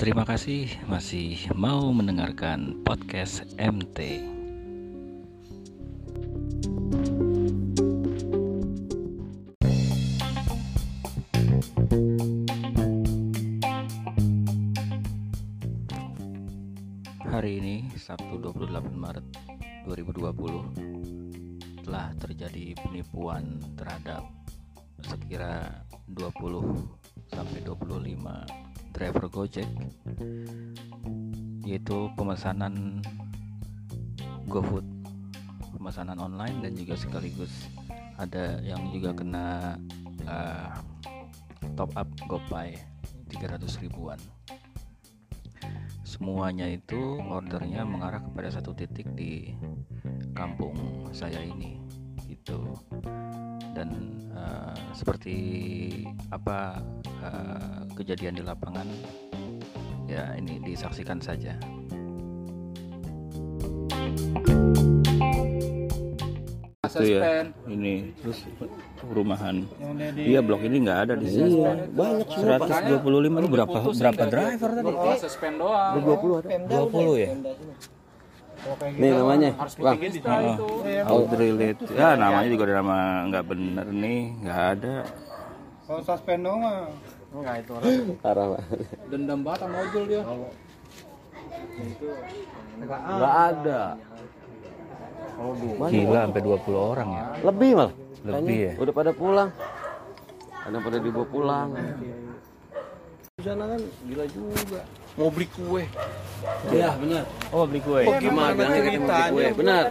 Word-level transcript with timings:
Terima 0.00 0.24
kasih 0.24 0.64
masih 0.88 1.36
mau 1.52 1.92
mendengarkan 1.92 2.80
podcast 2.88 3.44
MT. 3.60 4.24
Hari 17.28 17.60
ini 17.60 17.92
Sabtu 18.00 18.40
28 18.40 18.96
Maret 18.96 19.28
2020 19.84 21.84
telah 21.84 22.08
terjadi 22.16 22.72
penipuan 22.88 23.60
terhadap 23.76 24.24
sekira 25.04 25.84
20 26.08 26.88
sampai 27.36 27.60
25 27.68 28.69
driver 29.00 29.32
Gojek 29.32 29.64
yaitu 31.64 32.12
pemesanan 32.20 33.00
GoFood 34.44 34.84
pemesanan 35.72 36.20
online 36.20 36.60
dan 36.60 36.76
juga 36.76 37.00
sekaligus 37.00 37.72
ada 38.20 38.60
yang 38.60 38.92
juga 38.92 39.16
kena 39.16 39.80
uh, 40.28 40.76
top 41.72 41.96
up 41.96 42.08
GoPay 42.28 42.76
300 43.32 43.64
ribuan. 43.80 44.20
Semuanya 46.04 46.68
itu 46.68 47.16
ordernya 47.24 47.88
mengarah 47.88 48.20
kepada 48.20 48.52
satu 48.52 48.76
titik 48.76 49.08
di 49.16 49.56
kampung 50.36 50.76
saya 51.16 51.40
ini 51.40 51.79
seperti 55.00 55.36
apa 56.28 56.76
uh, 57.24 57.88
kejadian 57.96 58.36
di 58.36 58.44
lapangan 58.44 58.84
ya 60.04 60.36
ini 60.36 60.60
disaksikan 60.60 61.16
saja. 61.24 61.56
Itu 66.84 67.06
ya 67.06 67.48
ini 67.64 68.12
terus 68.20 68.44
perumahan. 69.00 69.64
Iya 70.20 70.44
blok 70.44 70.68
ini 70.68 70.84
nggak 70.84 70.98
ada 71.08 71.14
di 71.16 71.32
sini. 71.32 71.64
Iya, 71.64 71.72
banyak 71.96 72.28
semua 72.28 72.58
125 72.60 73.40
itu 73.40 73.48
berapa 73.48 73.78
berapa 73.88 74.22
driver 74.28 74.70
tadi? 74.76 74.92
Suspend 75.16 75.56
doang. 75.64 75.94
20 75.96 76.40
ada. 76.44 76.48
20 76.68 77.24
ya 77.24 77.30
Nih 79.00 79.10
namanya, 79.16 79.50
Bang. 79.80 79.96
out 81.08 81.32
relate 81.32 81.80
ya 81.96 82.12
namanya 82.12 82.48
juga 82.52 82.62
ada 82.68 82.74
nama 82.84 82.98
nggak 83.32 83.44
bener 83.48 83.86
nih 83.88 84.20
nggak 84.44 84.60
ada 84.76 84.94
Kalau 85.90 86.06
suspend 86.06 86.46
dong 86.46 86.62
mah. 86.62 86.86
Enggak 87.30 87.54
itu 87.62 87.72
orang. 87.74 88.14
Parah, 88.22 88.46
Pak. 88.54 88.62
Dendam 89.10 89.38
banget 89.42 89.60
sama 89.66 89.76
ojol 89.86 90.04
dia. 90.06 90.22
Enggak 92.78 93.34
ada. 93.50 93.80
gila 95.90 96.20
sampai 96.28 96.42
20 96.44 96.76
orang 96.76 97.08
ya 97.10 97.24
Lebih 97.48 97.70
malah. 97.74 97.94
Lebih 98.22 98.58
ya? 98.60 98.72
Udah 98.78 98.94
pada 98.94 99.10
pulang. 99.10 99.50
Ada 100.62 100.76
pada 100.78 100.98
dibawa 101.02 101.26
pulang. 101.26 101.68
Di 103.34 103.42
sana 103.42 103.64
kan 103.74 103.80
gila 104.06 104.24
juga. 104.30 104.80
Mau 105.18 105.30
beli 105.32 105.46
kue. 105.50 105.84
Iya, 106.72 106.88
benar. 106.96 107.24
oh 107.52 107.64
beli 107.68 107.80
kue 107.84 108.00
Oh, 108.08 108.14
gimana 108.16 108.52
kita 108.56 109.00
mau 109.00 109.08
beli 109.12 109.24
kue? 109.28 109.46
Benar. 109.60 109.84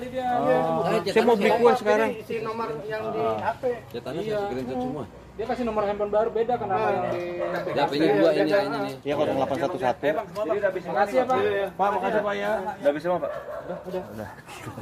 Saya 1.06 1.24
mau 1.26 1.36
beli 1.38 1.52
kue 1.54 1.72
sekarang. 1.78 2.10
Si 2.26 2.36
nomor 2.42 2.68
yang 2.90 3.04
di 3.14 3.22
HP. 3.22 3.64
Cetannya 3.94 4.22
saya 4.26 4.40
screenshot 4.50 4.78
semua. 4.82 5.06
Dia 5.40 5.46
kasih 5.48 5.64
nomor 5.64 5.88
handphone 5.88 6.12
baru 6.12 6.30
beda 6.36 6.54
kan 6.60 6.68
sama 6.68 6.88
yang 6.92 7.06
di 7.16 7.24
Ya, 7.72 7.84
punya 7.88 8.06
dua 8.12 8.32
ini 8.36 8.52
nih. 8.52 8.94
Iya 9.08 9.14
0811. 9.16 10.20
Jadi 10.20 10.58
udah 10.60 10.72
bisa 10.76 10.90
kasih 10.92 11.16
ya, 11.16 11.24
Pak. 11.24 11.40
Pak, 11.80 11.90
makasih 11.96 12.22
Pak 12.28 12.34
ya. 12.36 12.52
Udah 12.60 12.92
bisa 12.92 13.06
Pak? 13.08 13.20
Udah, 13.24 13.78
udah. 13.88 14.04
Udah. 14.12 14.30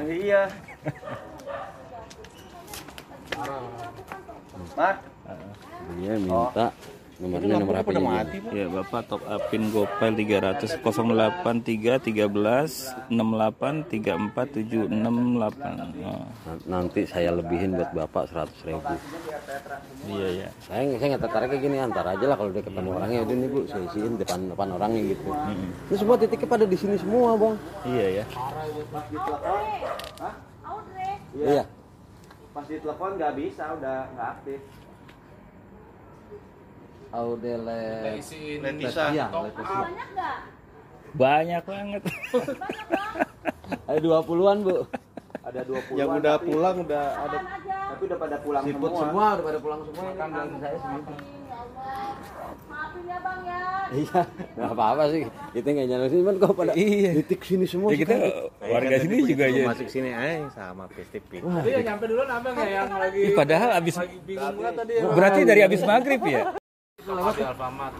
Iya. 0.07 0.41
Pak, 4.73 4.95
Dia 6.01 6.13
minta 6.17 6.67
nomornya 7.17 7.57
nomor 7.57 7.75
HP 7.81 7.97
nya. 7.97 8.21
ya 8.53 8.65
bapak 8.69 9.01
top 9.09 9.21
upin 9.25 9.73
gopay 9.73 10.13
300 10.13 10.77
083 10.85 11.97
13 11.97 13.09
68 13.09 13.89
34 13.89 14.61
768 14.61 16.05
oh, 16.05 16.29
Nanti 16.69 17.01
saya 17.09 17.33
lebihin 17.33 17.73
buat 17.73 17.89
Bapak 17.89 18.29
100 18.29 18.69
ribu. 18.69 18.93
iya 20.13 20.45
ya 20.45 20.49
Saya 20.61 20.93
saya 21.01 21.07
nggak 21.17 21.23
tertarik 21.25 21.47
kayak 21.57 21.63
gini, 21.65 21.77
antar 21.81 22.05
aja 22.05 22.25
lah 22.29 22.37
kalau 22.37 22.51
dia 22.53 22.61
depan 22.61 22.85
orangnya 22.85 23.19
udah 23.25 23.35
nih 23.35 23.49
Bu, 23.49 23.59
saya 23.65 23.83
isiin 23.89 24.13
depan 24.21 24.39
depan 24.53 24.67
orangnya 24.77 25.01
gitu. 25.11 25.29
Ini 25.89 25.95
semua 25.97 26.15
titiknya 26.21 26.47
pada 26.47 26.65
di 26.69 26.77
sini 26.77 26.95
semua, 27.01 27.33
Bang. 27.33 27.55
iya 27.89 28.21
ya 28.21 28.25
Iya. 31.37 31.63
pas 32.49 32.65
ditelepon 32.65 33.21
nggak 33.21 33.33
bisa, 33.37 33.63
udah 33.77 33.97
nggak 34.17 34.29
aktif. 34.33 34.59
Audele 37.09 37.81
Letisa. 38.59 39.03
Iya, 39.09 39.25
Leticia. 39.31 39.85
banyak 41.13 41.61
banget 41.63 42.01
Ada 43.89 43.99
20-an, 43.99 44.57
Bu. 44.61 44.77
Ada 45.41 45.61
20 45.63 45.95
Yang 45.95 46.09
udah 46.19 46.35
pulang 46.37 46.75
udah 46.83 47.05
ada 47.17 47.37
tapi 47.87 48.03
udah 48.03 48.19
pada 48.19 48.37
pulang 48.37 48.63
Siput 48.67 48.91
semua. 48.91 49.01
semua 49.01 49.25
udah 49.31 49.45
pada 49.47 49.59
pulang 49.63 49.81
semua. 49.81 50.07
Kan 50.13 50.29
saya 50.59 50.77
segitu. 50.77 51.13
Maafin 52.67 53.03
ya 53.07 53.17
bang 53.17 53.39
ya. 53.41 53.59
Iya, 53.87 54.19
nggak 54.53 54.71
apa-apa 54.75 55.03
sih. 55.07 55.23
Kita 55.55 55.67
nggak 55.71 55.87
nyala 55.87 56.05
sini, 56.05 56.19
cuman 56.19 56.35
kok 56.37 56.51
pada 56.53 56.71
Iya. 56.75 57.11
titik 57.17 57.41
sini 57.41 57.65
semua. 57.65 57.89
ya 57.89 57.97
kita 57.97 58.15
warga 58.59 58.95
sini 58.99 59.15
juga 59.23 59.45
ya 59.47 59.63
Masuk 59.65 59.87
sini 59.87 60.09
aja 60.11 60.51
sama 60.51 60.83
Pestipik. 60.91 61.39
Dia 61.39 61.71
yang 61.73 61.85
nyampe 61.87 62.05
duluan 62.05 62.27
abang 62.29 62.53
ya 62.53 62.67
yang 62.83 62.91
lagi 62.91 63.23
padahal 63.31 63.69
abis 63.79 63.95
bingung 64.27 64.51
banget 64.53 64.73
tadi 64.75 64.91
ya. 64.93 65.01
berarti 65.07 65.39
dari 65.41 65.61
abis 65.63 65.81
maghrib 65.81 66.21
ya 66.21 66.41
Di 67.07 67.13
Alfamart. 67.41 67.93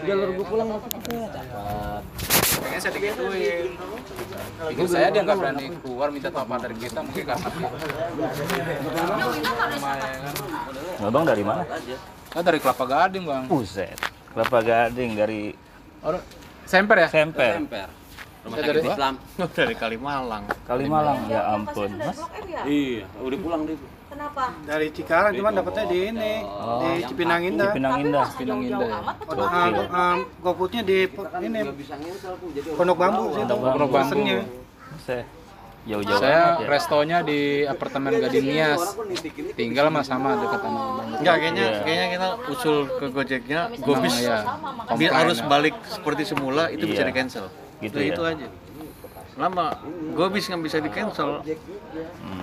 Jalur 0.00 0.28
gue 0.30 0.46
pulang 0.46 0.68
masuk 0.70 0.90
ke 0.94 0.98
sana. 1.02 1.26
Cepat. 1.26 2.02
Kayaknya 2.60 2.78
saya 2.78 2.92
digituin. 2.94 3.68
Pikir 4.70 4.86
saya 4.86 5.08
dia 5.10 5.22
nggak 5.24 5.38
berani 5.38 5.66
keluar 5.80 6.08
minta 6.14 6.30
top 6.30 6.46
dari 6.54 6.76
kita 6.76 7.00
mungkin 7.02 7.24
karena 7.26 7.48
kan. 7.50 7.72
abang 11.00 11.24
dari 11.24 11.40
mana 11.40 11.64
Kan 12.30 12.42
dari 12.44 12.58
Kelapa 12.60 12.84
Gading 12.86 13.24
bang. 13.26 13.44
Buset 13.48 13.98
kelapa 14.30 14.62
gading 14.62 15.18
dari 15.18 15.50
Orang 16.00 16.22
Semper 16.62 17.02
ya? 17.02 17.08
semper 17.10 17.58
Rumah 18.40 18.56
Saya 18.56 18.62
sakit 18.62 18.72
dari- 18.72 18.88
Islam. 18.88 19.14
Dari 19.58 19.74
Kalimalang. 19.76 20.44
Kalimalang 20.64 21.18
ya 21.28 21.42
ampun 21.52 21.90
Mas. 21.92 22.16
ya? 22.48 22.62
Iya, 22.64 23.04
udah 23.20 23.36
pulang 23.36 23.68
dia. 23.68 23.76
Kenapa? 24.20 24.52
Dari 24.68 24.92
Cikarang 24.92 25.32
cuman 25.32 25.52
dapetnya 25.56 25.84
di 25.88 25.98
ini, 26.12 26.32
di 26.44 26.90
Cipinang 27.08 27.40
Indah. 27.40 27.72
Pinang 27.72 27.92
Tapi 27.96 28.02
Indah 28.04 28.20
masa 28.20 28.36
Pinang 28.36 28.60
jauh-jauh 28.60 28.84
Indah. 28.84 29.00
amat 29.00 29.16
ke 29.16 29.32
Ah, 29.40 29.68
ah, 29.96 30.16
GoFoodnya 30.44 30.82
di 30.84 30.98
ini 31.40 31.60
Pondok 32.76 32.96
Bambu 33.00 33.24
sih. 33.32 33.44
Pondok 33.48 33.88
Bambu. 33.88 34.36
Saya 35.00 35.24
jauh-jauh 35.88 36.20
Saya 36.20 36.60
ya. 36.60 36.68
restonya 36.68 37.18
di 37.24 37.64
apartemen 37.64 38.12
Gading 38.20 38.44
Nias. 38.44 38.82
Tinggal 39.56 39.88
sama 39.88 40.00
sama 40.04 40.30
dekat 40.36 40.60
sama. 40.68 40.80
Enggak, 41.16 41.36
kayaknya 41.40 41.64
Iya. 41.64 41.80
kayaknya 41.80 42.06
kita 42.12 42.28
usul 42.52 42.76
ke 43.00 43.06
Gojeknya, 43.08 43.60
gue 43.72 43.96
bisa 44.04 44.20
ya. 44.20 44.38
biar 45.00 45.32
balik 45.48 45.80
seperti 45.88 46.28
semula 46.28 46.68
itu 46.68 46.84
bisa 46.84 47.00
Iya. 47.00 47.08
di 47.08 47.14
cancel. 47.16 47.48
Gitu 47.80 47.96
ya. 47.96 48.12
itu 48.12 48.20
aja. 48.20 48.46
Selama 49.30 49.64
gue 49.86 50.26
bisa 50.30 50.46
nggak 50.50 50.62
bisa 50.62 50.78
di 50.78 50.90
cancel, 50.90 51.30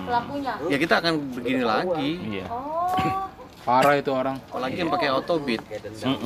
Pelakunya. 0.04 0.52
ya 0.66 0.76
kita 0.76 0.94
akan 0.98 1.12
begini 1.32 1.62
lagi. 1.62 2.10
iya 2.28 2.46
Oh. 2.48 3.28
Parah 3.60 4.00
itu 4.00 4.08
orang. 4.08 4.40
Apalagi 4.48 4.80
yang 4.80 4.88
pakai 4.88 5.12
autobit. 5.12 5.60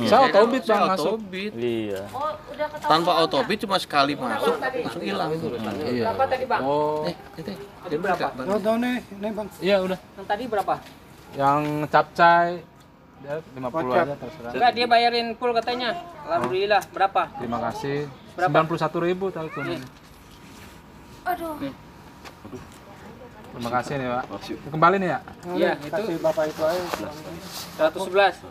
Saya 0.07 0.31
autobit 0.31 0.63
Saya 0.63 0.79
bang 0.79 0.95
masuk. 0.95 1.19
autobit. 1.19 1.51
iya 1.51 2.07
Oh, 2.07 2.31
udah 2.47 2.67
ketahuan. 2.71 2.87
Tanpa 2.87 3.11
autobit 3.19 3.57
cuma 3.59 3.75
sekali 3.75 4.15
masuk 4.15 4.55
langsung 4.63 5.03
hilang. 5.03 5.29
Iya. 5.83 6.07
Oh. 6.63 7.03
Dia 7.83 7.97
berapa? 7.99 8.27
Oh, 8.47 8.59
tahu 8.63 8.75
nih, 8.79 8.95
ini 9.11 9.27
Bang. 9.35 9.47
Iya 9.59 9.75
udah. 9.83 9.99
Yang 9.99 10.27
tadi 10.31 10.43
berapa? 10.47 10.73
Yang 11.35 11.61
capcay 11.91 12.49
dia 13.19 13.35
50 13.55 13.91
aja 13.91 14.15
terserah. 14.15 14.51
Enggak, 14.51 14.71
dia 14.75 14.85
bayarin 14.85 15.27
full 15.35 15.51
katanya. 15.51 15.89
Alhamdulillah, 16.23 16.83
berapa? 16.91 17.21
Terima 17.35 17.59
kasih. 17.61 18.07
Berapa? 18.35 18.55
91 18.67 18.99
ribu 19.03 19.25
Aduh. 21.23 21.55
Terima 23.53 23.69
kasih 23.71 23.93
nih 23.95 24.07
pak. 24.09 24.23
Kembali 24.67 24.95
nih 24.97 25.09
ya. 25.09 25.19
Iya, 25.53 25.71
Kasih 25.77 26.09
itu 26.09 26.23
Bapak 26.23 26.43
itu 26.49 26.61
aja. 26.63 26.81
111. 27.77 28.41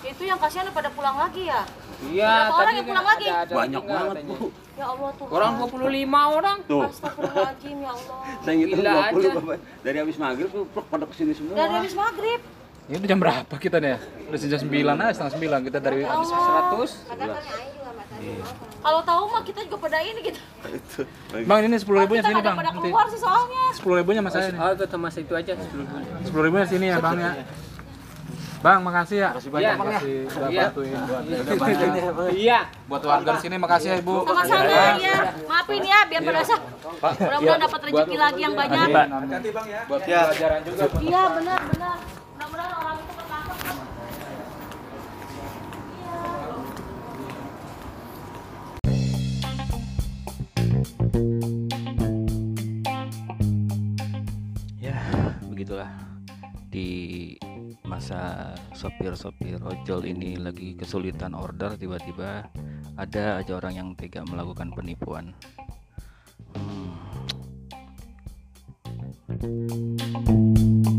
Itu 0.00 0.22
yang 0.24 0.38
kasihan 0.40 0.66
pada 0.72 0.90
pulang 0.90 1.16
lagi 1.16 1.46
ya? 1.46 1.62
Iya, 2.00 2.30
Berapa 2.30 2.54
orang 2.54 2.64
tadi 2.64 2.78
yang 2.78 2.88
pulang 2.88 3.06
lagi? 3.06 3.26
ada- 3.26 3.38
ada 3.40 3.54
Banyak 3.54 3.82
tinggal 3.82 3.98
banget. 3.98 4.16
Bu. 4.24 4.34
Ya 4.78 4.86
Allah 4.86 5.10
tuh. 5.10 5.26
Orang 5.28 5.50
25 5.58 6.22
orang. 6.30 6.56
Tuh. 6.64 6.84
Astagfirullahaladzim 6.86 7.76
ya 7.78 7.90
Allah. 7.90 8.18
Saya 8.38 8.54
ngitung 8.54 8.78
Gila 8.78 8.90
20 8.90 9.18
aja. 9.18 9.30
Bapak. 9.34 9.56
Dari 9.82 9.96
habis 9.98 10.16
maghrib 10.16 10.48
tuh 10.48 10.62
pluk 10.66 10.86
pada 10.86 11.04
ke 11.04 11.14
sini 11.14 11.32
semua. 11.34 11.54
Dari 11.54 11.72
habis 11.74 11.94
maghrib. 11.94 12.40
Ini 12.88 12.96
udah 12.96 13.08
jam 13.10 13.20
berapa 13.20 13.54
kita 13.54 13.76
nih? 13.78 13.98
Udah 14.26 14.38
jam 14.40 14.60
9 14.64 14.96
aja, 14.96 15.12
setengah 15.12 15.32
9 15.34 15.60
kita 15.62 15.78
dari 15.78 16.00
habis 16.02 16.28
100. 16.30 16.90
Kalau 18.78 19.00
tahu 19.02 19.22
mah 19.30 19.42
kita 19.42 19.60
juga 19.66 19.76
pada 19.88 19.98
ini 20.02 20.20
gitu. 20.22 20.40
Bang, 21.46 21.60
ini 21.66 21.76
10 21.78 21.86
ribunya 22.04 22.22
sini, 22.22 22.40
Bang. 22.42 22.56
pada 22.58 22.72
keluar 22.74 23.06
sih 23.10 23.20
soalnya. 23.20 23.64
10 23.74 23.98
ribunya 24.00 24.20
sama 24.22 24.30
saya. 24.30 24.50
Oh, 24.58 24.70
itu 24.74 24.84
sama 24.86 25.08
itu 25.10 25.34
aja 25.34 25.52
10 25.54 26.30
10 26.30 26.46
ribunya 26.46 26.66
sini 26.66 26.86
ya, 26.90 26.96
Bang 26.98 27.18
ya. 27.18 27.32
Bang, 28.58 28.82
makasih 28.82 29.22
ya. 29.22 29.30
Iya. 29.38 29.78
Makasih 29.78 30.14
udah 30.34 30.50
Iya. 30.50 30.66
bantuin 30.66 30.98
buat 30.98 31.22
udah 31.30 31.56
bantu. 31.62 32.22
Iya. 32.34 32.60
Buat 32.90 33.02
warga 33.06 33.30
di 33.38 33.40
sini 33.46 33.54
makasih 33.54 33.88
ya, 33.94 33.96
Ibu. 34.02 34.14
Sama-sama 34.26 34.66
ya. 34.98 35.18
Maafin 35.46 35.82
ya 35.86 35.98
biar 36.10 36.22
pada 36.26 36.42
sah. 36.42 36.60
Mudah-mudahan 36.98 37.60
dapat 37.62 37.80
rezeki 37.86 38.16
lagi 38.18 38.40
yang 38.42 38.54
banyak. 38.58 38.88
Buat 39.86 40.00
pelajaran 40.02 40.60
juga. 40.66 40.84
Iya 40.98 41.22
benar 41.38 41.60
benar. 41.70 41.96
Mudah-mudahan 42.34 42.70
ya 54.78 54.98
begitulah 55.48 55.90
di 56.68 57.34
masa 57.82 58.52
sopir-sopir 58.76 59.58
ojol 59.58 60.06
ini 60.06 60.38
lagi 60.38 60.76
kesulitan 60.78 61.34
order 61.34 61.74
tiba-tiba 61.74 62.46
ada 62.94 63.40
aja 63.40 63.52
orang 63.58 63.74
yang 63.74 63.88
tega 63.98 64.22
melakukan 64.26 64.70
penipuan 64.74 65.34
Hmm. 69.28 70.97